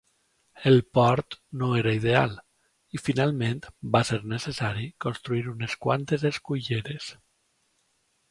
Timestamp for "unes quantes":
5.53-6.25